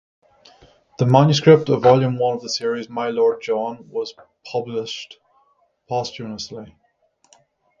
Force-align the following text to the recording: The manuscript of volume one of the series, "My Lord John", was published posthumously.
The 0.97 1.05
manuscript 1.05 1.69
of 1.69 1.83
volume 1.83 2.17
one 2.17 2.35
of 2.35 2.41
the 2.41 2.49
series, 2.49 2.89
"My 2.89 3.09
Lord 3.09 3.39
John", 3.43 3.87
was 3.91 4.15
published 4.43 5.19
posthumously. 5.87 6.75